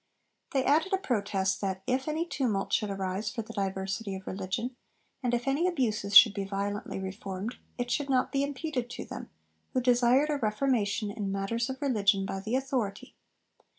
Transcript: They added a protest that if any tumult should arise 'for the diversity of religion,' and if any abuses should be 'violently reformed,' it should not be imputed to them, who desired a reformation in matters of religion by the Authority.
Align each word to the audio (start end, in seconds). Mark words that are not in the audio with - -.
They 0.49 0.65
added 0.65 0.93
a 0.93 0.97
protest 0.97 1.61
that 1.61 1.83
if 1.85 2.07
any 2.07 2.25
tumult 2.25 2.73
should 2.73 2.89
arise 2.89 3.29
'for 3.29 3.43
the 3.43 3.53
diversity 3.53 4.15
of 4.15 4.25
religion,' 4.25 4.75
and 5.21 5.31
if 5.31 5.47
any 5.47 5.67
abuses 5.67 6.17
should 6.17 6.33
be 6.33 6.43
'violently 6.43 6.99
reformed,' 6.99 7.57
it 7.77 7.91
should 7.91 8.09
not 8.09 8.31
be 8.31 8.41
imputed 8.41 8.89
to 8.89 9.05
them, 9.05 9.29
who 9.73 9.79
desired 9.79 10.31
a 10.31 10.37
reformation 10.37 11.11
in 11.11 11.31
matters 11.31 11.69
of 11.69 11.79
religion 11.83 12.25
by 12.25 12.39
the 12.39 12.55
Authority. 12.55 13.13